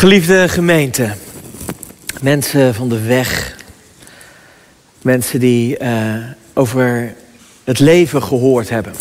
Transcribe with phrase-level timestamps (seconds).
[0.00, 1.10] Geliefde gemeente,
[2.22, 3.56] mensen van de weg,
[5.02, 6.14] mensen die uh,
[6.54, 7.14] over
[7.64, 8.92] het leven gehoord hebben.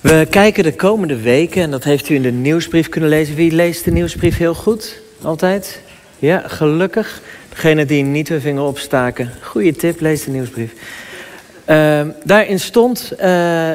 [0.00, 3.34] We kijken de komende weken, en dat heeft u in de nieuwsbrief kunnen lezen.
[3.34, 5.00] Wie leest de nieuwsbrief heel goed?
[5.22, 5.80] Altijd?
[6.18, 7.20] Ja, gelukkig.
[7.48, 9.30] Degene die niet hun vinger opstaken.
[9.40, 10.72] Goeie tip, lees de nieuwsbrief.
[11.66, 13.70] Uh, daarin, stond, uh,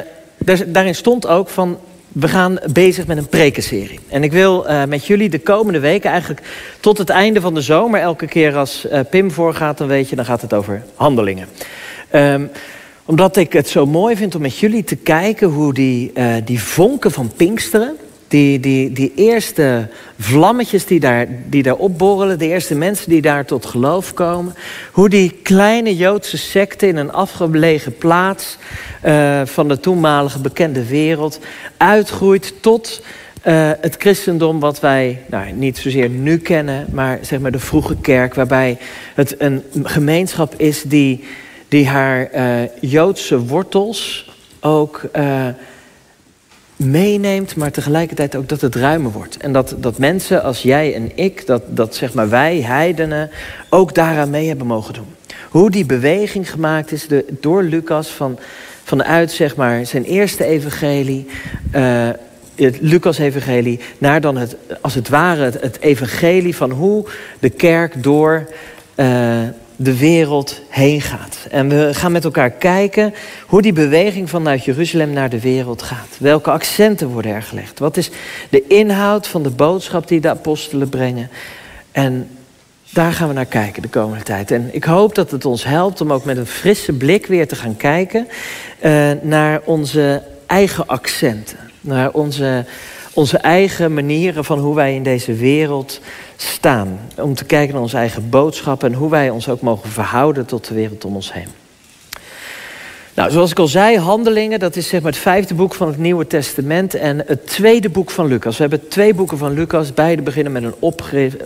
[0.66, 1.78] daarin stond ook van
[2.18, 4.00] we gaan bezig met een prekenserie.
[4.08, 6.42] En ik wil uh, met jullie de komende weken, eigenlijk
[6.80, 8.00] tot het einde van de zomer...
[8.00, 11.48] elke keer als uh, Pim voorgaat, dan weet je, dan gaat het over handelingen.
[12.14, 12.50] Um,
[13.04, 15.48] omdat ik het zo mooi vind om met jullie te kijken...
[15.48, 17.96] hoe die, uh, die vonken van Pinksteren...
[18.28, 22.38] Die, die, die eerste vlammetjes die daar, die daar opborrelen...
[22.38, 24.54] de eerste mensen die daar tot geloof komen...
[24.92, 28.58] hoe die kleine Joodse secte in een afgelegen plaats...
[29.04, 31.40] Uh, van de toenmalige bekende wereld
[31.76, 33.02] uitgroeit tot
[33.44, 36.86] uh, het christendom wat wij nou, niet zozeer nu kennen...
[36.92, 38.78] maar zeg maar de vroege kerk, waarbij
[39.14, 40.82] het een gemeenschap is...
[40.82, 41.24] die,
[41.68, 45.02] die haar uh, Joodse wortels ook
[46.76, 49.36] meeneemt, maar tegelijkertijd ook dat het ruimer wordt.
[49.36, 53.30] En dat, dat mensen als jij en ik, dat, dat zeg maar wij, heidenen,
[53.68, 55.14] ook daaraan mee hebben mogen doen.
[55.48, 58.38] Hoe die beweging gemaakt is de, door Lucas van,
[58.84, 61.26] vanuit zeg maar, zijn eerste evangelie,
[61.74, 62.08] uh,
[62.54, 67.06] het Lucas-evangelie, naar dan het, als het ware het, evangelie van hoe
[67.38, 68.48] de kerk door
[68.96, 69.38] uh,
[69.76, 71.38] de wereld heen gaat.
[71.50, 73.14] En we gaan met elkaar kijken
[73.46, 76.16] hoe die beweging vanuit Jeruzalem naar de wereld gaat.
[76.18, 77.78] Welke accenten worden er gelegd?
[77.78, 78.10] Wat is
[78.50, 81.30] de inhoud van de boodschap die de apostelen brengen?
[81.92, 82.28] En
[82.90, 84.50] daar gaan we naar kijken de komende tijd.
[84.50, 87.56] En ik hoop dat het ons helpt om ook met een frisse blik weer te
[87.56, 88.28] gaan kijken
[88.84, 91.58] uh, naar onze eigen accenten.
[91.80, 92.64] Naar onze,
[93.16, 96.00] onze eigen manieren van hoe wij in deze wereld
[96.36, 96.98] staan.
[97.16, 100.68] Om te kijken naar onze eigen boodschap en hoe wij ons ook mogen verhouden tot
[100.68, 101.48] de wereld om ons heen.
[103.14, 105.98] Nou, zoals ik al zei, Handelingen, dat is zeg maar het vijfde boek van het
[105.98, 108.56] Nieuwe Testament en het tweede boek van Lucas.
[108.56, 110.94] We hebben twee boeken van Lucas, beide beginnen met een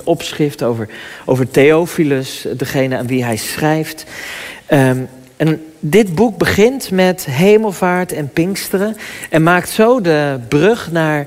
[0.05, 0.89] opschrift over,
[1.25, 4.05] over Theophilus, degene aan wie hij schrijft.
[4.73, 8.97] Um, en dit boek begint met hemelvaart en pinksteren
[9.31, 11.27] en maakt zo de brug naar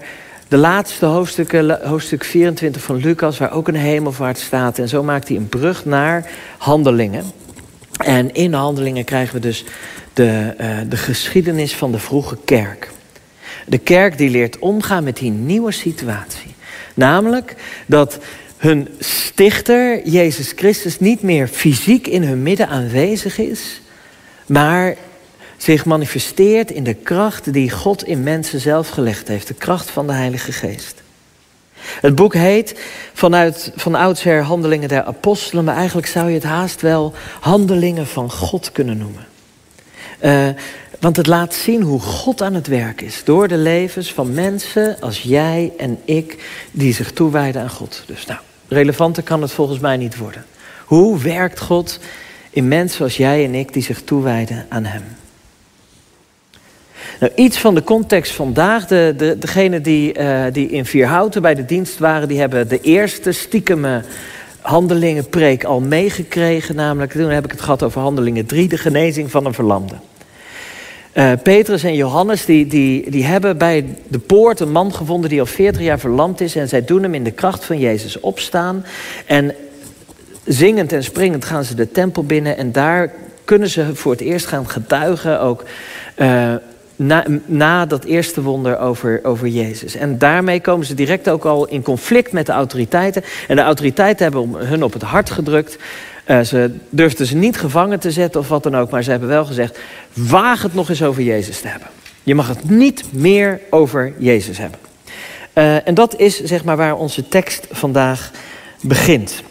[0.53, 4.79] de laatste hoofdstukken, hoofdstuk 24 van Lucas, waar ook een hemelvaart staat.
[4.79, 7.23] En zo maakt hij een brug naar handelingen.
[7.97, 9.63] En in handelingen krijgen we dus
[10.13, 12.91] de, uh, de geschiedenis van de vroege kerk.
[13.65, 16.55] De kerk die leert omgaan met die nieuwe situatie.
[16.93, 18.19] Namelijk dat
[18.57, 23.81] hun stichter, Jezus Christus, niet meer fysiek in hun midden aanwezig is,
[24.45, 24.95] maar
[25.63, 29.47] zich manifesteert in de kracht die God in mensen zelf gelegd heeft.
[29.47, 31.01] De kracht van de Heilige Geest.
[32.01, 32.79] Het boek heet
[33.13, 38.31] vanuit van oudsher Handelingen der Apostelen, maar eigenlijk zou je het haast wel Handelingen van
[38.31, 39.25] God kunnen noemen.
[40.23, 40.47] Uh,
[40.99, 44.97] want het laat zien hoe God aan het werk is door de levens van mensen
[44.99, 46.37] als jij en ik
[46.71, 48.03] die zich toewijden aan God.
[48.05, 50.45] Dus nou, relevanter kan het volgens mij niet worden.
[50.85, 51.99] Hoe werkt God
[52.49, 55.03] in mensen als jij en ik die zich toewijden aan Hem?
[57.19, 58.87] Nou, iets van de context vandaag.
[58.87, 62.27] De, de, degene die, uh, die in Vierhouten bij de dienst waren...
[62.27, 64.01] die hebben de eerste stiekeme
[64.61, 66.75] handelingenpreek al meegekregen.
[66.75, 68.67] Namelijk, toen heb ik het gehad over handelingen 3...
[68.67, 69.95] de genezing van een verlamde.
[71.13, 75.29] Uh, Petrus en Johannes die, die, die hebben bij de poort een man gevonden...
[75.29, 76.55] die al 40 jaar verlamd is.
[76.55, 78.85] En zij doen hem in de kracht van Jezus opstaan.
[79.25, 79.55] En
[80.45, 82.57] zingend en springend gaan ze de tempel binnen...
[82.57, 83.11] en daar
[83.45, 85.41] kunnen ze voor het eerst gaan getuigen...
[85.41, 85.63] ook
[86.17, 86.53] uh,
[86.95, 89.95] na, na dat eerste wonder over, over Jezus.
[89.95, 93.23] En daarmee komen ze direct ook al in conflict met de autoriteiten.
[93.47, 95.77] En de autoriteiten hebben hun op het hart gedrukt.
[96.27, 98.89] Uh, ze durfden ze niet gevangen te zetten of wat dan ook.
[98.89, 99.79] Maar ze hebben wel gezegd,
[100.13, 101.87] waag het nog eens over Jezus te hebben.
[102.23, 104.79] Je mag het niet meer over Jezus hebben.
[105.53, 108.31] Uh, en dat is zeg maar waar onze tekst vandaag
[108.81, 109.43] begint.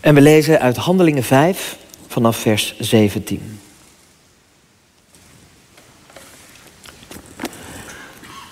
[0.00, 3.58] En we lezen uit Handelingen 5 vanaf vers 17.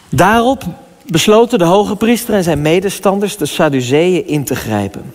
[0.08, 0.62] Daarop
[1.06, 5.14] besloten de hoge priester en zijn medestanders de Sadduceeën in te grijpen.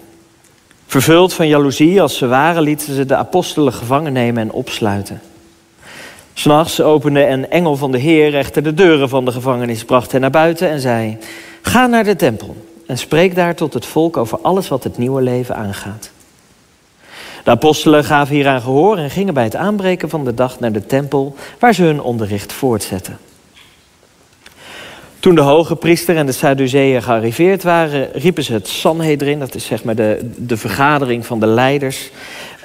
[0.87, 5.21] Vervuld van jaloezie als ze waren, lieten ze de apostelen gevangen nemen en opsluiten.
[6.33, 10.21] S'nachts opende een engel van de Heer echter de deuren van de gevangenis, bracht hen
[10.21, 11.17] naar buiten en zei:
[11.61, 12.55] Ga naar de tempel
[12.87, 16.11] en spreek daar tot het volk over alles wat het nieuwe leven aangaat.
[17.43, 20.85] De apostelen gaven hieraan gehoor en gingen bij het aanbreken van de dag naar de
[20.85, 23.17] tempel, waar ze hun onderricht voortzetten.
[25.23, 29.65] Toen de hoge priester en de Sadduceeën gearriveerd waren, riepen ze het Sanhedrin, dat is
[29.65, 32.11] zeg maar de, de vergadering van de leiders,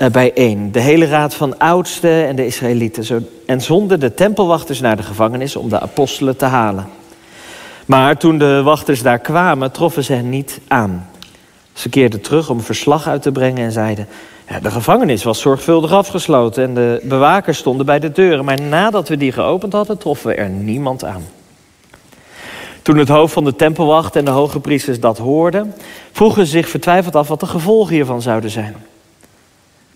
[0.01, 0.73] uh, bijeen.
[0.73, 3.29] De hele raad van oudsten en de Israëlieten.
[3.47, 6.87] En zonden de tempelwachters naar de gevangenis om de apostelen te halen.
[7.87, 11.09] Maar toen de wachters daar kwamen, troffen ze hen niet aan.
[11.73, 14.09] Ze keerden terug om verslag uit te brengen en zeiden...
[14.49, 18.45] Ja, de gevangenis was zorgvuldig afgesloten en de bewakers stonden bij de deuren.
[18.45, 21.23] Maar nadat we die geopend hadden, troffen we er niemand aan.
[22.89, 25.75] Toen het hoofd van de tempelwacht en de hoge priesters dat hoorden...
[26.13, 28.77] vroegen ze zich vertwijfeld af wat de gevolgen hiervan zouden zijn.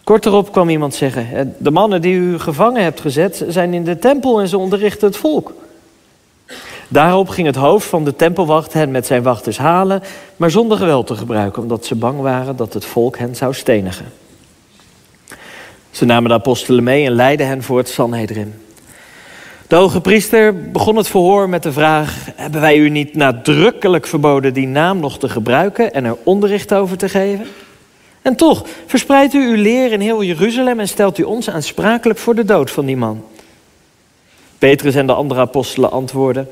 [0.04, 1.54] Kort erop kwam iemand zeggen...
[1.58, 5.16] de mannen die u gevangen hebt gezet zijn in de tempel en ze onderrichten het
[5.16, 5.52] volk...
[6.88, 10.02] Daarop ging het hoofd van de tempelwacht hen met zijn wachters halen,
[10.36, 14.06] maar zonder geweld te gebruiken, omdat ze bang waren dat het volk hen zou stenigen.
[15.90, 18.61] Ze namen de apostelen mee en leidden hen voor het Sanhedrin.
[19.72, 24.54] De hoge priester begon het verhoor met de vraag: Hebben wij u niet nadrukkelijk verboden
[24.54, 27.46] die naam nog te gebruiken en er onderricht over te geven?
[28.22, 32.34] En toch verspreidt u uw leer in heel Jeruzalem en stelt u ons aansprakelijk voor
[32.34, 33.24] de dood van die man.
[34.58, 36.48] Petrus en de andere apostelen antwoorden: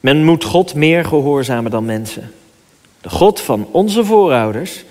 [0.00, 2.32] men moet God meer gehoorzamen dan mensen.
[3.00, 4.84] De God van onze voorouders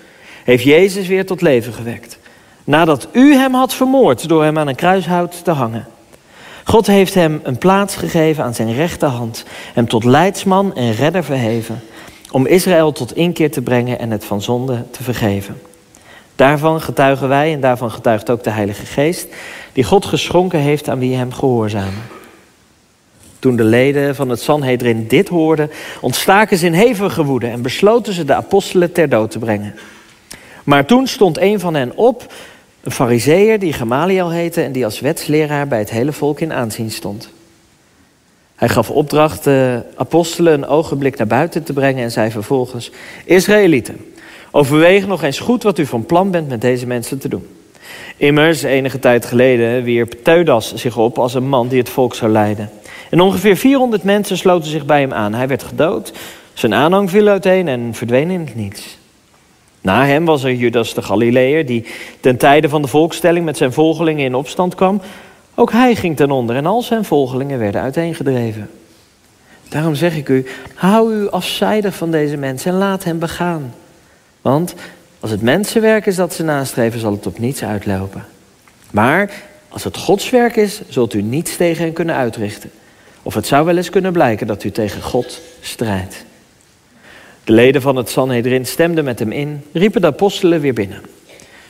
[0.44, 2.18] heeft Jezus weer tot leven gewekt.
[2.64, 5.86] Nadat u hem had vermoord door hem aan een kruishout te hangen.
[6.64, 9.44] God heeft hem een plaats gegeven aan zijn rechterhand,
[9.74, 11.80] hem tot leidsman en redder verheven,
[12.30, 15.60] om Israël tot inkeer te brengen en het van zonde te vergeven.
[16.36, 19.26] Daarvan getuigen wij en daarvan getuigt ook de Heilige Geest,
[19.72, 22.02] die God geschonken heeft aan wie hem gehoorzamen.
[23.38, 25.70] Toen de leden van het Sanhedrin dit hoorden,
[26.00, 29.74] ontstaken ze in hevige woede en besloten ze de apostelen ter dood te brengen.
[30.64, 32.32] Maar toen stond een van hen op,
[32.84, 36.90] een fariseer die Gamaliel heette en die als wetsleraar bij het hele volk in aanzien
[36.90, 37.28] stond.
[38.54, 42.90] Hij gaf opdracht de apostelen een ogenblik naar buiten te brengen en zei vervolgens:
[43.24, 43.96] Israëlieten,
[44.50, 47.46] overweeg nog eens goed wat u van plan bent met deze mensen te doen.
[48.16, 52.30] Immers, enige tijd geleden wierp Teudas zich op als een man die het volk zou
[52.30, 52.70] leiden.
[53.10, 55.34] En ongeveer 400 mensen sloten zich bij hem aan.
[55.34, 56.12] Hij werd gedood,
[56.54, 58.98] zijn aanhang viel uiteen en verdween in het niets.
[59.84, 61.84] Na hem was er Judas de Galileër, die
[62.20, 65.00] ten tijde van de volkstelling met zijn volgelingen in opstand kwam.
[65.54, 68.70] Ook hij ging ten onder en al zijn volgelingen werden uiteengedreven.
[69.68, 73.74] Daarom zeg ik u, hou u afzijdig van deze mensen en laat hen begaan.
[74.42, 74.74] Want
[75.20, 78.24] als het mensenwerk is dat ze nastreven, zal het op niets uitlopen.
[78.90, 79.30] Maar
[79.68, 82.70] als het Godswerk is, zult u niets tegen hen kunnen uitrichten.
[83.22, 86.24] Of het zou wel eens kunnen blijken dat u tegen God strijdt.
[87.44, 91.00] De leden van het Sanhedrin stemden met hem in, riepen de apostelen weer binnen.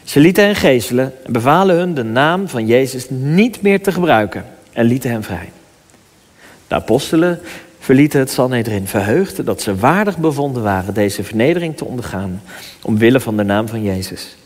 [0.05, 4.44] Ze lieten hen geeselen en bevalen hun de naam van Jezus niet meer te gebruiken
[4.73, 5.53] en lieten hem vrij.
[6.69, 7.41] De apostelen
[7.79, 12.43] verlieten het Sanhedrin verheugd dat ze waardig bevonden waren deze vernedering te ondergaan
[12.82, 14.37] omwille van de naam van Jezus.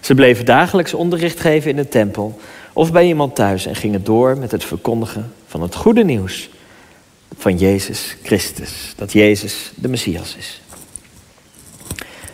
[0.00, 2.40] Ze bleven dagelijks onderricht geven in de tempel
[2.72, 6.50] of bij iemand thuis en gingen door met het verkondigen van het goede nieuws
[7.36, 8.92] van Jezus Christus.
[8.96, 10.60] Dat Jezus de Messias is.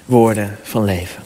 [0.05, 1.25] Woorden van leven.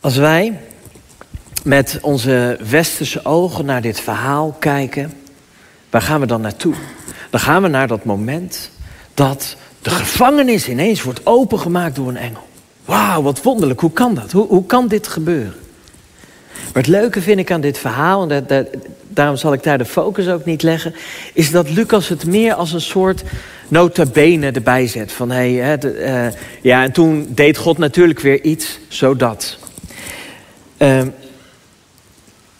[0.00, 0.60] Als wij
[1.62, 5.12] met onze westerse ogen naar dit verhaal kijken,
[5.90, 6.74] waar gaan we dan naartoe?
[7.30, 8.70] Dan gaan we naar dat moment
[9.20, 12.48] dat de gevangenis ineens wordt opengemaakt door een engel.
[12.84, 13.80] Wauw, wat wonderlijk.
[13.80, 14.32] Hoe kan dat?
[14.32, 15.54] Hoe, hoe kan dit gebeuren?
[16.52, 18.68] Maar het leuke vind ik aan dit verhaal, en
[19.08, 20.94] daarom zal ik daar de focus ook niet leggen,
[21.34, 23.22] is dat Lucas het meer als een soort
[23.68, 25.12] nota bene erbij zet.
[25.12, 25.76] Van hey, hè,
[26.26, 29.58] uh, ja, en toen deed God natuurlijk weer iets, zodat.
[30.78, 31.02] Uh,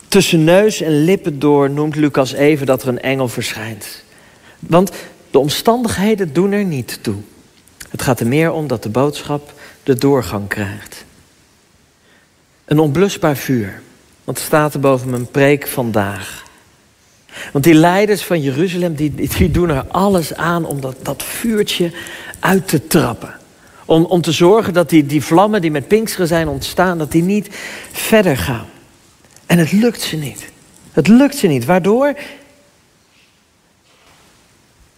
[0.09, 4.05] tussen neus en lippen door noemt Lucas even dat er een engel verschijnt.
[4.59, 4.91] Want
[5.31, 7.17] de omstandigheden doen er niet toe.
[7.91, 11.05] Het gaat er meer om dat de boodschap de doorgang krijgt.
[12.65, 13.81] Een onblusbaar vuur.
[14.25, 16.45] Want staat er boven mijn preek vandaag.
[17.53, 21.93] Want die leiders van Jeruzalem, die, die doen er alles aan om dat, dat vuurtje
[22.41, 23.35] uit te trappen.
[23.85, 27.23] Om, om te zorgen dat die, die vlammen die met Pinksteren zijn ontstaan, dat die
[27.23, 27.49] niet
[27.93, 28.67] verder gaan.
[29.47, 30.49] En het lukt ze niet.
[30.93, 31.65] Het lukt ze niet.
[31.65, 32.15] Waardoor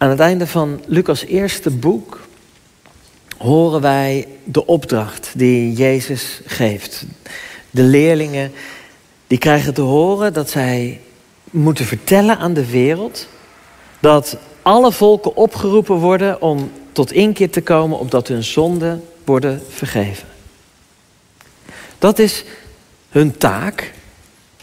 [0.03, 2.19] aan het einde van Lucas' eerste boek
[3.37, 7.05] horen wij de opdracht die Jezus geeft.
[7.69, 8.51] De leerlingen
[9.27, 11.01] die krijgen te horen dat zij
[11.43, 13.27] moeten vertellen aan de wereld
[13.99, 20.27] dat alle volken opgeroepen worden om tot inkeer te komen, opdat hun zonden worden vergeven.
[21.97, 22.43] Dat is
[23.09, 23.93] hun taak.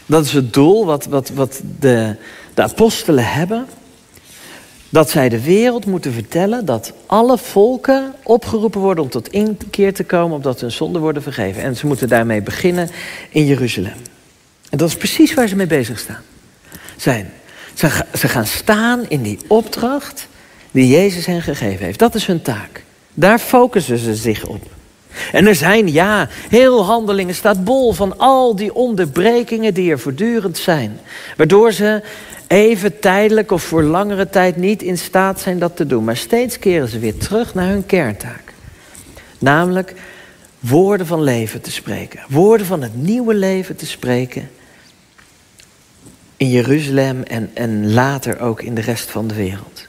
[0.05, 2.15] Dat is het doel wat, wat, wat de,
[2.53, 3.67] de apostelen hebben.
[4.91, 10.03] Dat zij de wereld moeten vertellen dat alle volken opgeroepen worden om tot inkeer te
[10.03, 11.63] komen, opdat hun zonden worden vergeven.
[11.63, 12.89] En ze moeten daarmee beginnen
[13.29, 13.93] in Jeruzalem.
[14.69, 16.23] En dat is precies waar ze mee bezig staan.
[16.97, 17.31] Zijn.
[17.73, 20.27] Ze, ze gaan staan in die opdracht
[20.71, 21.99] die Jezus hen gegeven heeft.
[21.99, 22.83] Dat is hun taak.
[23.13, 24.80] Daar focussen ze zich op.
[25.31, 30.57] En er zijn, ja, heel handelingen staat bol van al die onderbrekingen die er voortdurend
[30.57, 30.99] zijn.
[31.37, 32.01] Waardoor ze
[32.47, 36.03] even tijdelijk of voor langere tijd niet in staat zijn dat te doen.
[36.03, 38.53] Maar steeds keren ze weer terug naar hun kerntaak.
[39.39, 39.93] Namelijk
[40.59, 42.19] woorden van leven te spreken.
[42.29, 44.49] Woorden van het nieuwe leven te spreken.
[46.37, 49.87] In Jeruzalem en, en later ook in de rest van de wereld.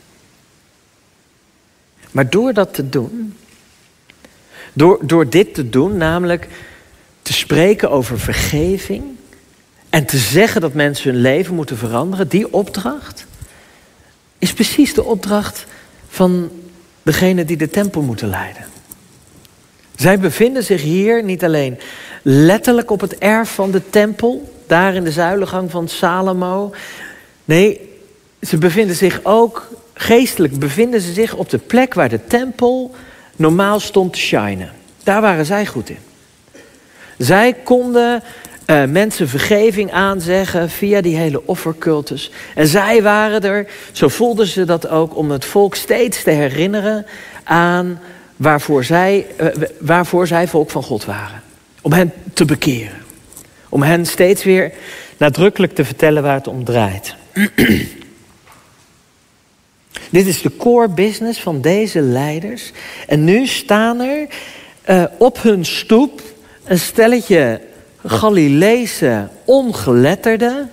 [2.10, 3.36] Maar door dat te doen,
[4.72, 6.48] door, door dit te doen, namelijk
[7.22, 9.04] te spreken over vergeving
[9.90, 13.26] en te zeggen dat mensen hun leven moeten veranderen, die opdracht
[14.38, 15.66] is precies de opdracht
[16.08, 16.50] van
[17.02, 18.64] degene die de tempel moeten leiden.
[19.96, 21.78] Zij bevinden zich hier niet alleen
[22.22, 26.74] letterlijk op het erf van de tempel, daar in de zuilengang van Salomo.
[27.44, 27.90] Nee,
[28.40, 32.94] ze bevinden zich ook geestelijk bevinden ze zich op de plek waar de tempel
[33.36, 34.72] normaal stond te.
[35.02, 35.98] Daar waren zij goed in.
[37.18, 38.22] Zij konden
[38.66, 42.30] uh, mensen vergeving aanzeggen via die hele offercultus.
[42.54, 47.06] En zij waren er, zo voelden ze dat ook, om het volk steeds te herinneren
[47.44, 48.00] aan
[48.36, 49.46] waarvoor zij, uh,
[49.78, 51.42] waarvoor zij volk van God waren.
[51.82, 53.02] Om hen te bekeren.
[53.68, 54.72] Om hen steeds weer
[55.16, 57.14] nadrukkelijk te vertellen waar het om draait.
[60.12, 62.72] Dit is de core business van deze leiders.
[63.06, 64.26] En nu staan er
[64.90, 66.22] uh, op hun stoep
[66.64, 67.60] een stelletje
[68.04, 70.70] Galileese ongeletterden.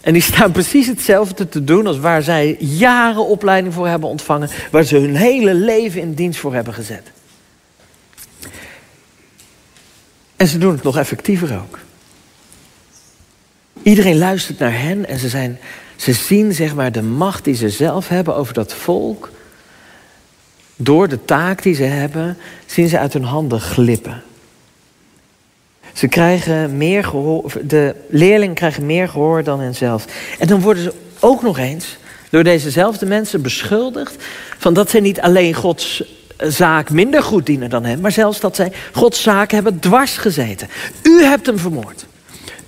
[0.00, 4.48] En die staan precies hetzelfde te doen als waar zij jaren opleiding voor hebben ontvangen.
[4.70, 7.10] Waar ze hun hele leven in dienst voor hebben gezet.
[10.36, 11.78] En ze doen het nog effectiever ook.
[13.82, 15.58] Iedereen luistert naar hen en ze zijn
[15.98, 19.30] ze zien zeg maar de macht die ze zelf hebben over dat volk.
[20.76, 22.36] Door de taak die ze hebben,
[22.66, 24.22] zien ze uit hun handen glippen.
[25.92, 30.04] Ze krijgen meer gehoor, de leerlingen krijgen meer gehoor dan henzelf.
[30.38, 31.96] En dan worden ze ook nog eens
[32.30, 34.24] door dezezelfde mensen beschuldigd
[34.58, 36.02] van dat zij niet alleen Gods
[36.36, 40.68] zaak minder goed dienen dan hem, maar zelfs dat zij Gods zaak hebben dwars gezeten.
[41.02, 42.06] U hebt hem vermoord.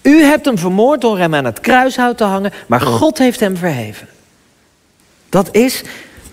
[0.03, 3.57] U hebt hem vermoord door hem aan het kruishout te hangen, maar God heeft hem
[3.57, 4.09] verheven.
[5.29, 5.83] Dat is,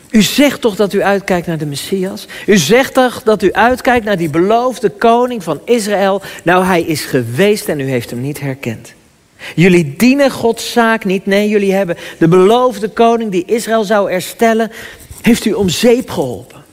[0.10, 2.28] u zegt toch dat u uitkijkt naar de Messias?
[2.46, 6.22] U zegt toch dat u uitkijkt naar die beloofde koning van Israël?
[6.44, 8.94] Nou, hij is geweest en u heeft hem niet herkend.
[9.56, 11.26] Jullie dienen Gods zaak niet.
[11.26, 14.72] Nee, jullie hebben de beloofde koning die Israël zou erstellen,
[15.22, 16.64] heeft u om zeep geholpen.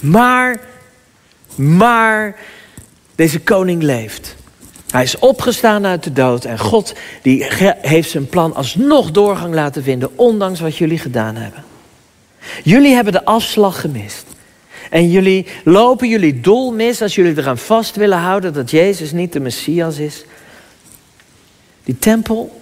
[0.00, 0.60] Maar,
[1.54, 2.36] maar,
[3.14, 4.34] deze koning leeft.
[4.94, 7.46] Hij is opgestaan uit de dood en God die
[7.80, 11.64] heeft zijn plan alsnog doorgang laten vinden, ondanks wat jullie gedaan hebben.
[12.62, 14.26] Jullie hebben de afslag gemist.
[14.90, 19.32] En jullie lopen jullie doel mis als jullie eraan vast willen houden dat Jezus niet
[19.32, 20.24] de Messias is.
[21.84, 22.60] Die tempel,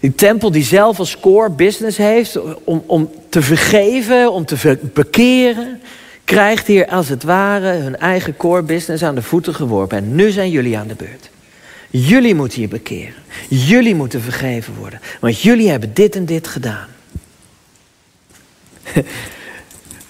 [0.00, 5.80] die tempel die zelf als core business heeft om, om te vergeven, om te bekeren,
[6.24, 9.98] krijgt hier als het ware hun eigen core business aan de voeten geworpen.
[9.98, 11.32] En nu zijn jullie aan de beurt.
[11.96, 13.14] Jullie moeten je bekeren.
[13.48, 15.00] Jullie moeten vergeven worden.
[15.20, 16.88] Want jullie hebben dit en dit gedaan.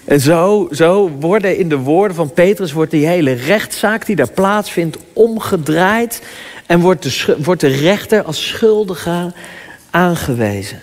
[0.05, 4.31] En zo, zo worden in de woorden van Petrus wordt die hele rechtszaak die daar
[4.31, 6.21] plaatsvindt omgedraaid.
[6.65, 9.33] En wordt de, wordt de rechter als schuldige
[9.89, 10.81] aangewezen.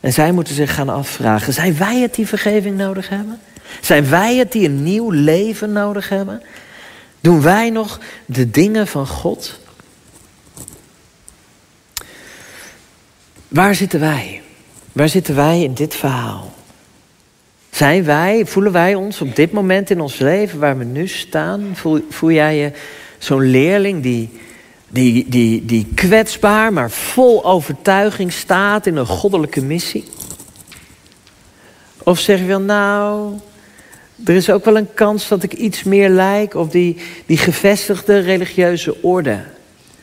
[0.00, 3.40] En zij moeten zich gaan afvragen: zijn wij het die vergeving nodig hebben?
[3.80, 6.42] Zijn wij het die een nieuw leven nodig hebben?
[7.24, 9.58] Doen wij nog de dingen van God?
[13.48, 14.42] Waar zitten wij?
[14.92, 16.54] Waar zitten wij in dit verhaal?
[17.70, 21.70] Zijn wij, voelen wij ons op dit moment in ons leven waar we nu staan?
[21.74, 22.72] Voel, voel jij je
[23.18, 24.40] zo'n leerling die,
[24.88, 30.04] die, die, die kwetsbaar, maar vol overtuiging staat in een goddelijke missie?
[31.98, 33.34] Of zeg je wel, nou,
[34.24, 38.18] er is ook wel een kans dat ik iets meer lijk op die, die gevestigde
[38.18, 39.44] religieuze orde.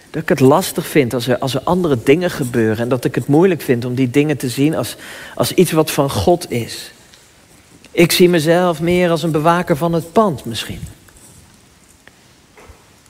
[0.10, 2.78] Dat ik het lastig vind als er, als er andere dingen gebeuren.
[2.78, 4.96] En dat ik het moeilijk vind om die dingen te zien als,
[5.36, 6.92] als iets wat van God is.
[7.92, 10.80] Ik zie mezelf meer als een bewaker van het pand misschien.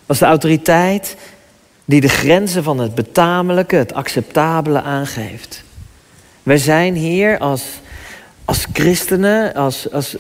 [0.06, 1.16] Als de autoriteit
[1.86, 5.64] die de grenzen van het betamelijke, het acceptabele aangeeft.
[6.44, 7.64] Wij zijn hier als,
[8.46, 10.16] als christenen, als, als,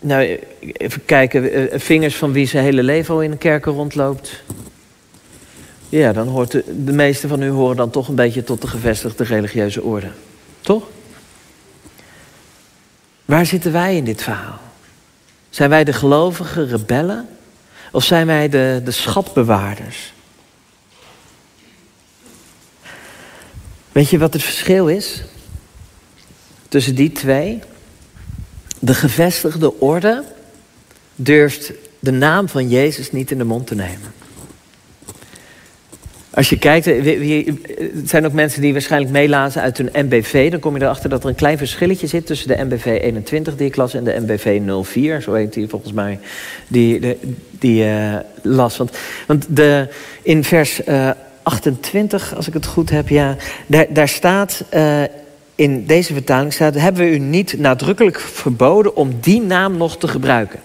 [0.00, 4.42] nou, even kijken, eh, vingers van wie zijn hele leven al in een kerken rondloopt.
[5.88, 8.66] Ja, dan hoort de, de meeste van u horen dan toch een beetje tot de
[8.66, 10.10] gevestigde religieuze orde.
[10.60, 10.88] Toch?
[13.24, 14.60] Waar zitten wij in dit verhaal?
[15.50, 17.28] Zijn wij de gelovige rebellen?
[17.92, 20.12] Of zijn wij de, de schatbewaarders?
[23.92, 25.22] Weet je wat het verschil is?
[26.68, 27.60] Tussen die twee.
[28.82, 30.24] De gevestigde orde
[31.14, 34.12] durft de naam van Jezus niet in de mond te nemen.
[36.30, 37.46] Als je kijkt, eh,
[37.94, 40.50] het zijn ook mensen die waarschijnlijk meelazen uit hun MBV.
[40.50, 43.66] Dan kom je erachter dat er een klein verschilletje zit tussen de MBV 21 die
[43.66, 45.22] ik las en de MBV 04.
[45.22, 46.18] Zo heet die volgens mij,
[46.68, 47.18] die,
[47.50, 48.76] die uh, las.
[48.76, 48.96] Want,
[49.26, 49.88] want de,
[50.22, 51.10] in vers uh,
[51.42, 54.64] 28, als ik het goed heb, ja, daar, daar staat...
[55.60, 60.08] in deze vertaling staat, hebben we u niet nadrukkelijk verboden om die naam nog te
[60.08, 60.60] gebruiken.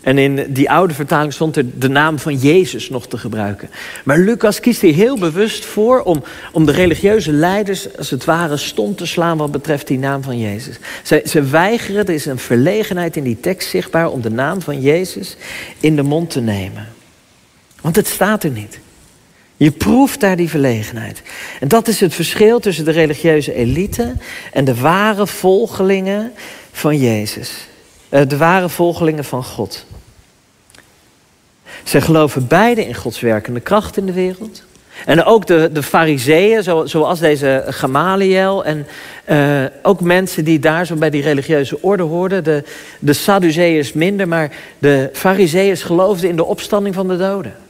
[0.00, 3.70] En in die oude vertaling stond er de naam van Jezus nog te gebruiken.
[4.04, 6.22] Maar Lucas kiest hier heel bewust voor om,
[6.52, 10.38] om de religieuze leiders als het ware stom te slaan wat betreft die naam van
[10.38, 10.78] Jezus.
[11.02, 14.80] Ze, ze weigeren, er is een verlegenheid in die tekst zichtbaar om de naam van
[14.80, 15.36] Jezus
[15.80, 16.88] in de mond te nemen.
[17.80, 18.78] Want het staat er niet.
[19.64, 21.22] Je proeft daar die verlegenheid.
[21.60, 24.14] En dat is het verschil tussen de religieuze elite
[24.52, 26.32] en de ware volgelingen
[26.72, 27.68] van Jezus.
[28.08, 29.86] Eh, de ware volgelingen van God.
[31.84, 34.64] Ze geloven beide in Gods werkende kracht in de wereld.
[35.06, 38.64] En ook de, de fariseeën, zoals deze Gamaliel.
[38.64, 38.86] En
[39.30, 42.44] uh, ook mensen die daar zo bij die religieuze orde hoorden.
[42.44, 42.64] De,
[42.98, 47.63] de minder, maar de fariseeërs geloofden in de opstanding van de doden.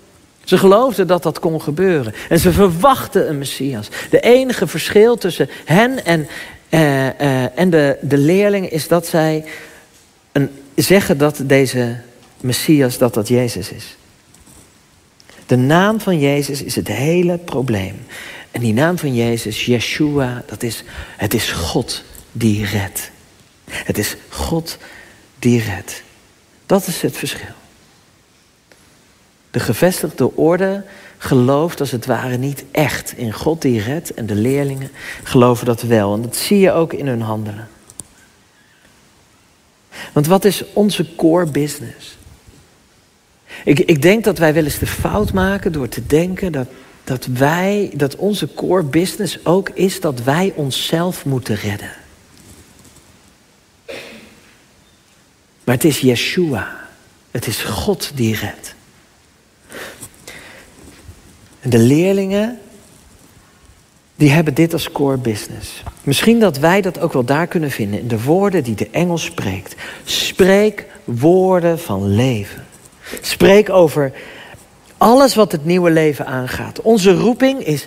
[0.44, 2.14] Ze geloofden dat dat kon gebeuren.
[2.28, 3.88] En ze verwachten een Messias.
[4.10, 6.26] De enige verschil tussen hen en,
[6.70, 9.44] uh, uh, en de, de leerlingen is dat zij
[10.74, 11.96] zeggen dat deze
[12.40, 13.96] Messias, dat dat Jezus is.
[15.46, 18.06] De naam van Jezus is het hele probleem.
[18.50, 20.84] En die naam van Jezus, Yeshua, dat is,
[21.16, 22.02] het is God
[22.32, 23.10] die redt.
[23.70, 24.78] Het is God
[25.38, 26.02] die redt.
[26.66, 27.54] Dat is het verschil.
[29.54, 30.84] De gevestigde orde
[31.18, 34.14] gelooft als het ware niet echt in God die redt.
[34.14, 34.90] En de leerlingen
[35.22, 36.14] geloven dat wel.
[36.14, 37.68] En dat zie je ook in hun handelen.
[40.12, 42.16] Want wat is onze core business?
[43.64, 46.68] Ik, ik denk dat wij wel eens de fout maken door te denken dat,
[47.04, 51.92] dat wij, dat onze core business ook is dat wij onszelf moeten redden.
[55.64, 56.88] Maar het is Yeshua.
[57.30, 58.74] Het is God die redt.
[61.64, 62.58] En de leerlingen,
[64.16, 65.82] die hebben dit als core business.
[66.02, 69.18] Misschien dat wij dat ook wel daar kunnen vinden in de woorden die de engel
[69.18, 69.74] spreekt.
[70.04, 72.64] Spreek woorden van leven.
[73.20, 74.12] Spreek over
[74.98, 76.80] alles wat het nieuwe leven aangaat.
[76.80, 77.86] Onze roeping is,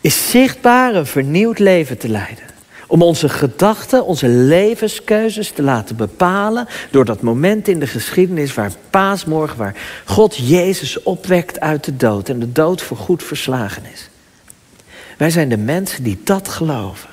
[0.00, 2.44] is zichtbaar een vernieuwd leven te leiden.
[2.86, 8.72] Om onze gedachten, onze levenskeuzes te laten bepalen door dat moment in de geschiedenis waar
[8.90, 14.08] paasmorgen, waar God Jezus opwekt uit de dood en de dood voor goed verslagen is.
[15.16, 17.08] Wij zijn de mensen die dat geloven.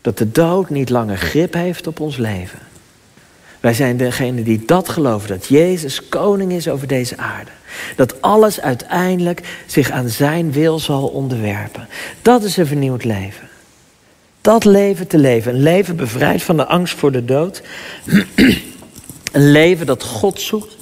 [0.00, 2.58] Dat de dood niet langer grip heeft op ons leven.
[3.60, 7.50] Wij zijn degene die dat geloven, dat Jezus koning is over deze aarde.
[7.96, 11.88] Dat alles uiteindelijk zich aan zijn wil zal onderwerpen.
[12.22, 13.48] Dat is een vernieuwd leven.
[14.48, 17.62] Dat leven te leven, een leven bevrijd van de angst voor de dood.
[19.32, 20.76] Een leven dat God zoekt.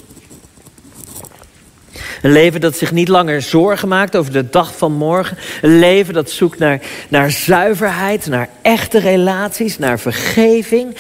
[2.23, 5.39] Een leven dat zich niet langer zorgen maakt over de dag van morgen.
[5.63, 10.97] Een leven dat zoekt naar, naar zuiverheid, naar echte relaties, naar vergeving.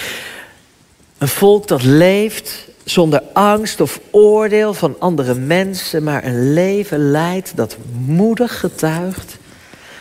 [1.18, 7.56] Een volk dat leeft zonder angst of oordeel van andere mensen, maar een leven leidt
[7.56, 7.76] dat
[8.06, 9.38] moedig getuigt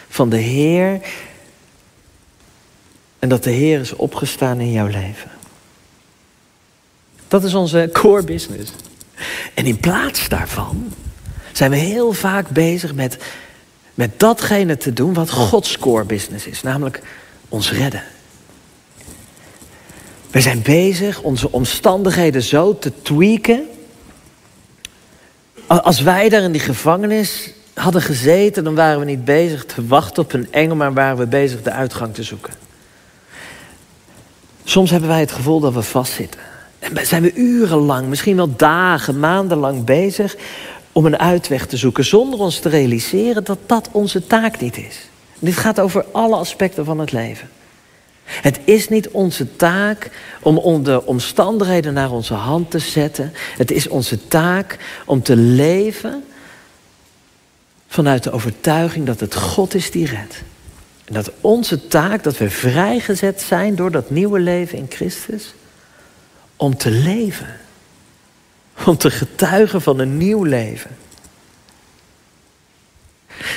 [0.10, 1.00] van de Heer
[3.26, 5.32] en dat de Heer is opgestaan in jouw leven.
[7.28, 8.72] Dat is onze core business.
[9.54, 10.94] En in plaats daarvan
[11.52, 13.18] zijn we heel vaak bezig met,
[13.94, 17.02] met datgene te doen wat Gods core business is, namelijk
[17.50, 18.04] ons redden.
[20.32, 23.68] We zijn bezig onze omstandigheden zo te tweaken.
[25.68, 30.24] Als wij daar in die gevangenis hadden gezeten, dan waren we niet bezig te wachten
[30.24, 32.65] op een engel, maar waren we bezig de uitgang te zoeken.
[34.68, 36.40] Soms hebben wij het gevoel dat we vastzitten.
[36.80, 40.36] En zijn we urenlang, misschien wel dagen, maandenlang bezig
[40.92, 45.10] om een uitweg te zoeken, zonder ons te realiseren dat dat onze taak niet is.
[45.40, 47.50] Dit gaat over alle aspecten van het leven.
[48.24, 53.34] Het is niet onze taak om de omstandigheden naar onze hand te zetten.
[53.58, 56.24] Het is onze taak om te leven
[57.88, 60.44] vanuit de overtuiging dat het God is die redt.
[61.06, 65.54] En dat onze taak, dat we vrijgezet zijn door dat nieuwe leven in Christus,
[66.56, 67.60] om te leven.
[68.86, 70.92] Om te getuigen van een nieuw leven.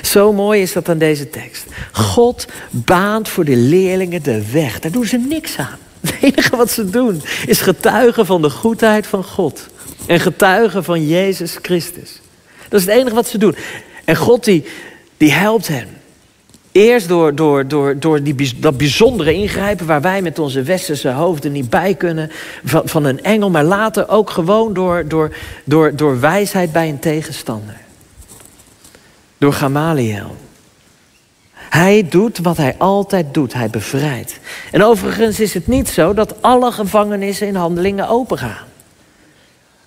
[0.02, 1.64] Zo mooi is dat aan deze tekst.
[1.92, 4.80] God baant voor de leerlingen de weg.
[4.80, 5.78] Daar doen ze niks aan.
[6.00, 9.66] Het enige wat ze doen is getuigen van de goedheid van God.
[10.06, 12.20] En getuigen van Jezus Christus.
[12.68, 13.56] Dat is het enige wat ze doen.
[14.04, 14.64] En God die,
[15.16, 15.97] die helpt hen.
[16.78, 21.52] Eerst door, door, door, door die, dat bijzondere ingrijpen waar wij met onze westerse hoofden
[21.52, 22.30] niet bij kunnen
[22.64, 26.98] van, van een engel, maar later ook gewoon door, door, door, door wijsheid bij een
[26.98, 27.76] tegenstander.
[29.38, 30.36] Door Gamaliel.
[31.54, 34.38] Hij doet wat hij altijd doet, hij bevrijdt.
[34.72, 38.67] En overigens is het niet zo dat alle gevangenissen in handelingen opengaan.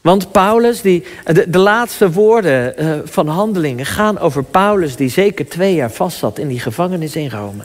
[0.01, 1.03] Want Paulus, die,
[1.47, 6.39] de, laatste woorden uh, van handelingen gaan over Paulus, die zeker twee jaar vast zat
[6.39, 7.63] in die gevangenis in Rome.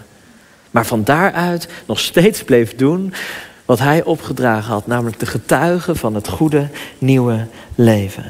[0.71, 3.13] Maar van daaruit nog steeds bleef doen
[3.65, 6.69] wat hij opgedragen had, namelijk de getuigen van het goede
[6.99, 8.25] nieuwe leven.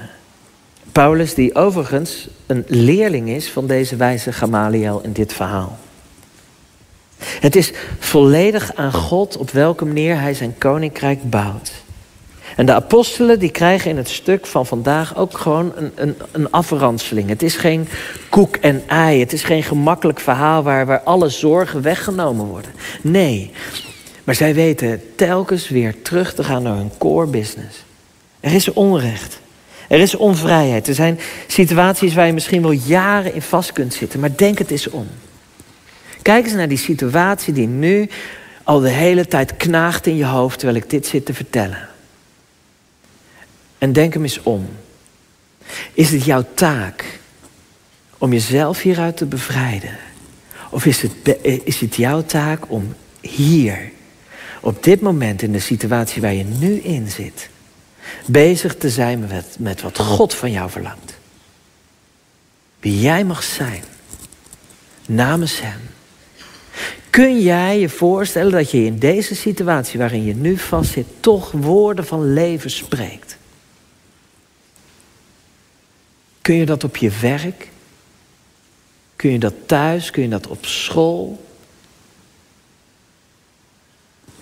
[0.93, 5.79] Paulus, die overigens een leerling is van deze wijze Gamaliel in dit verhaal.
[7.19, 11.73] Het is volledig aan God op welke manier hij zijn koninkrijk bouwt.
[12.57, 16.51] En de apostelen die krijgen in het stuk van vandaag ook gewoon een, een, een
[16.51, 17.29] afranseling.
[17.29, 17.89] Het is geen
[18.29, 19.21] koek en ei.
[19.21, 22.71] Het is geen gemakkelijk verhaal waar, waar alle zorgen weggenomen worden.
[23.03, 23.51] Nee,
[24.25, 27.85] maar zij weten telkens weer terug te gaan naar hun core business.
[28.41, 29.41] Er is onrecht.
[29.89, 30.89] Er is onvrijheid.
[30.89, 34.21] Er zijn situaties waar je misschien wel jaren in vast kunt zitten.
[34.21, 35.07] Maar denk het eens om.
[36.23, 38.09] Kijk eens naar die situatie die nu
[38.63, 41.89] al de hele tijd knaagt in je hoofd terwijl ik dit zit te vertellen.
[43.79, 44.69] En denk hem eens om.
[45.93, 47.19] Is het jouw taak
[48.19, 49.99] om jezelf hieruit te bevrijden?
[50.71, 53.91] Of is het, is het jouw taak om hier,
[54.61, 57.49] op dit moment in de situatie waar je nu in zit,
[58.27, 61.15] bezig te zijn met, met wat God van jou verlangt?
[62.81, 63.83] Wie jij mag zijn,
[65.07, 65.81] namens Hem.
[67.11, 72.07] Kun jij je voorstellen dat je in deze situatie waarin je nu vastzit, toch woorden
[72.07, 73.37] van leven spreekt?
[76.47, 77.69] Kun je dat op je werk?
[79.17, 80.11] Kun je dat thuis?
[80.11, 81.45] Kun je dat op school?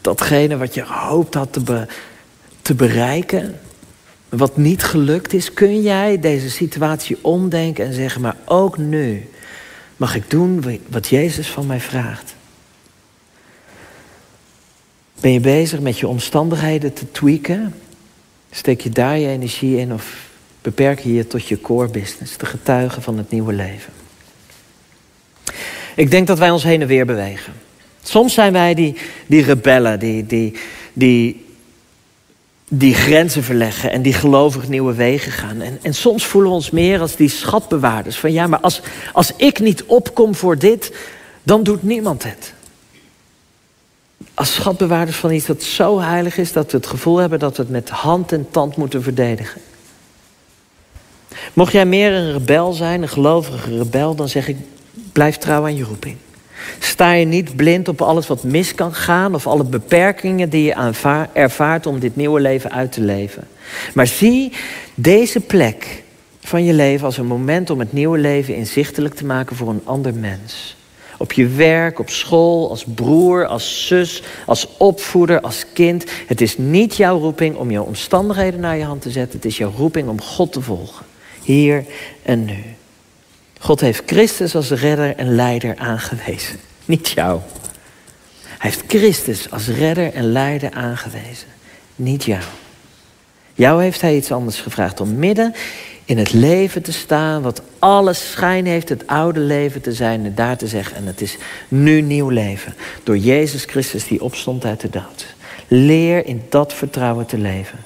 [0.00, 1.86] Datgene wat je gehoopt had te,
[2.62, 3.60] te bereiken,
[4.28, 9.28] wat niet gelukt is, kun jij deze situatie omdenken en zeggen, maar ook nu
[9.96, 12.34] mag ik doen wat Jezus van mij vraagt.
[15.20, 17.74] Ben je bezig met je omstandigheden te tweaken?
[18.50, 20.32] Steek je daar je energie in of
[20.64, 23.92] beperk je je tot je core business, de getuigen van het nieuwe leven?
[25.94, 27.52] Ik denk dat wij ons heen en weer bewegen.
[28.02, 28.96] Soms zijn wij die,
[29.26, 30.54] die rebellen, die, die,
[30.92, 31.46] die,
[32.68, 35.60] die grenzen verleggen en die gelovig nieuwe wegen gaan.
[35.60, 38.16] En, en soms voelen we ons meer als die schatbewaarders.
[38.16, 38.80] Van ja, maar als,
[39.12, 40.92] als ik niet opkom voor dit,
[41.42, 42.52] dan doet niemand het.
[44.34, 47.62] Als schatbewaarders van iets dat zo heilig is dat we het gevoel hebben dat we
[47.62, 49.60] het met hand en tand moeten verdedigen.
[51.52, 54.56] Mocht jij meer een rebel zijn, een gelovige rebel, dan zeg ik:
[55.12, 56.16] blijf trouw aan je roeping.
[56.78, 60.92] Sta je niet blind op alles wat mis kan gaan of alle beperkingen die je
[61.32, 63.46] ervaart om dit nieuwe leven uit te leven.
[63.94, 64.52] Maar zie
[64.94, 66.02] deze plek
[66.40, 69.82] van je leven als een moment om het nieuwe leven inzichtelijk te maken voor een
[69.84, 70.76] ander mens.
[71.18, 76.04] Op je werk, op school, als broer, als zus, als opvoeder, als kind.
[76.26, 79.36] Het is niet jouw roeping om je omstandigheden naar je hand te zetten.
[79.36, 81.06] Het is jouw roeping om God te volgen.
[81.44, 81.84] Hier
[82.22, 82.62] en nu.
[83.58, 86.60] God heeft Christus als redder en leider aangewezen.
[86.84, 87.40] Niet jou.
[88.42, 91.48] Hij heeft Christus als redder en leider aangewezen.
[91.96, 92.42] Niet jou.
[93.54, 95.54] Jou heeft hij iets anders gevraagd om midden
[96.04, 100.34] in het leven te staan, wat alles schijn heeft het oude leven te zijn en
[100.34, 100.96] daar te zeggen.
[100.96, 101.36] En het is
[101.68, 102.74] nu nieuw leven.
[103.02, 105.26] Door Jezus Christus die opstond uit de dood.
[105.68, 107.78] Leer in dat vertrouwen te leven.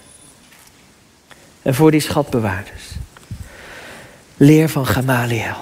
[1.62, 2.87] En voor die schatbewaarders.
[4.40, 5.54] Leer van Gamaliel.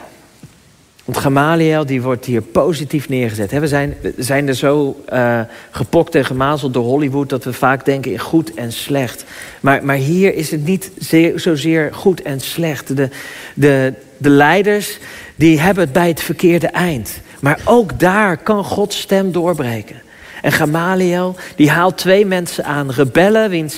[1.04, 3.50] Want Gamaliel die wordt hier positief neergezet.
[3.50, 8.12] We zijn, zijn er zo uh, gepokt en gemazeld door Hollywood dat we vaak denken
[8.12, 9.24] in goed en slecht.
[9.60, 12.96] Maar, maar hier is het niet zeer, zozeer goed en slecht.
[12.96, 13.08] De,
[13.54, 14.98] de, de leiders
[15.36, 17.20] die hebben het bij het verkeerde eind.
[17.40, 20.02] Maar ook daar kan Gods stem doorbreken.
[20.46, 23.70] En Gamaliel, die haalt twee mensen aan, rebellen,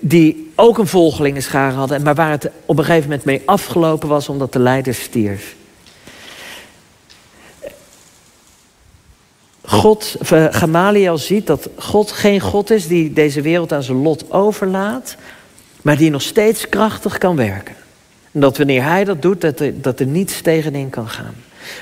[0.00, 4.28] die ook een volgelingenschare hadden, maar waar het op een gegeven moment mee afgelopen was
[4.28, 5.54] omdat de leider stierf.
[9.64, 14.30] God, eh, Gamaliel ziet dat God geen God is die deze wereld aan zijn lot
[14.30, 15.16] overlaat,
[15.82, 17.74] maar die nog steeds krachtig kan werken.
[18.32, 21.34] En dat wanneer hij dat doet, dat dat er niets tegenin kan gaan.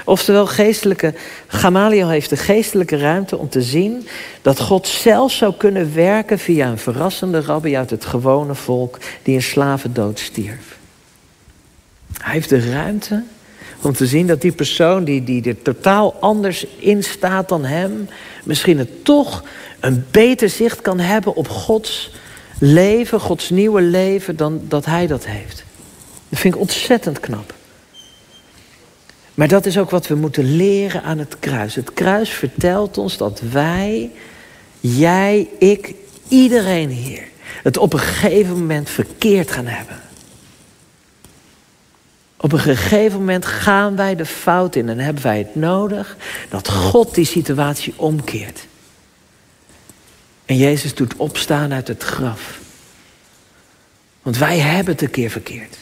[0.05, 1.15] Oftewel, geestelijke,
[1.47, 4.07] Gamaliel heeft de geestelijke ruimte om te zien
[4.43, 9.35] dat God zelf zou kunnen werken via een verrassende rabbi uit het gewone volk die
[9.35, 10.79] een slavendood stierf.
[12.19, 13.23] Hij heeft de ruimte
[13.83, 18.09] om te zien dat die persoon die, die er totaal anders in staat dan hem,
[18.45, 19.45] misschien het toch
[19.81, 22.11] een beter zicht kan hebben op Gods
[22.59, 25.65] leven, Gods nieuwe leven, dan dat hij dat heeft.
[26.29, 27.55] Dat vind ik ontzettend knap.
[29.39, 31.75] Maar dat is ook wat we moeten leren aan het kruis.
[31.75, 34.11] Het kruis vertelt ons dat wij,
[34.81, 35.95] jij, ik,
[36.29, 37.23] iedereen hier,
[37.63, 40.01] het op een gegeven moment verkeerd gaan hebben.
[42.37, 46.17] Op een gegeven moment gaan wij de fout in en hebben wij het nodig
[46.49, 48.67] dat God die situatie omkeert.
[50.45, 52.59] En Jezus doet opstaan uit het graf.
[54.23, 55.77] Want wij hebben het een keer verkeerd.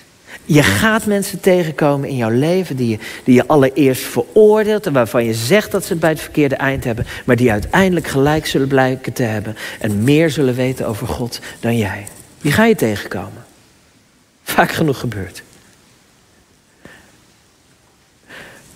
[0.46, 5.24] Je gaat mensen tegenkomen in jouw leven die je, die je allereerst veroordeelt en waarvan
[5.24, 8.68] je zegt dat ze het bij het verkeerde eind hebben, maar die uiteindelijk gelijk zullen
[8.68, 12.06] blijken te hebben en meer zullen weten over God dan jij.
[12.40, 13.44] Die ga je tegenkomen.
[14.42, 15.42] Vaak genoeg gebeurt.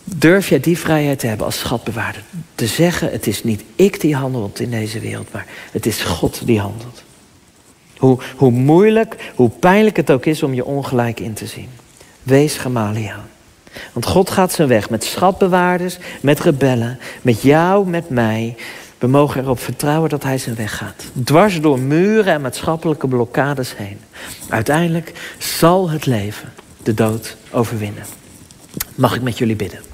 [0.05, 2.23] Durf jij die vrijheid te hebben als schatbewaarder?
[2.55, 6.47] Te zeggen, het is niet ik die handelt in deze wereld, maar het is God
[6.47, 7.03] die handelt.
[8.01, 11.69] Hoe, hoe moeilijk, hoe pijnlijk het ook is om je ongelijk in te zien.
[12.23, 13.21] Wees Gamaliel.
[13.93, 18.57] Want God gaat zijn weg met schatbewaarders, met rebellen, met jou, met mij.
[18.99, 21.05] We mogen erop vertrouwen dat hij zijn weg gaat.
[21.25, 23.99] Dwars door muren en maatschappelijke blokkades heen.
[24.49, 28.05] Uiteindelijk zal het leven de dood overwinnen.
[28.95, 29.90] Mag ik met jullie bidden?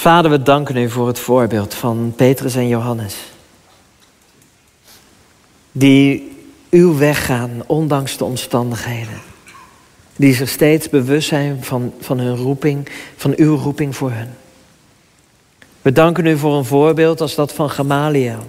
[0.00, 3.16] Vader, we danken u voor het voorbeeld van Petrus en Johannes.
[5.72, 6.36] Die
[6.70, 9.20] uw weg gaan, ondanks de omstandigheden.
[10.16, 14.36] Die zich steeds bewust zijn van, van hun roeping, van uw roeping voor hen.
[15.82, 18.46] We danken u voor een voorbeeld als dat van Gamaliel.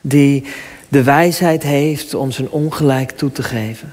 [0.00, 0.44] Die
[0.88, 3.90] de wijsheid heeft om zijn ongelijk toe te geven.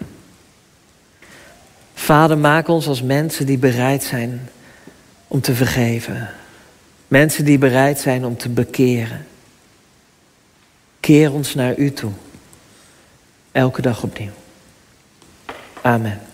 [1.94, 4.50] Vader, maak ons als mensen die bereid zijn
[5.28, 6.30] om te vergeven.
[7.08, 9.28] Mensen die bereid zijn om te bekeren.
[11.00, 12.12] Keer ons naar u toe.
[13.52, 14.32] Elke dag opnieuw.
[15.82, 16.27] Amen.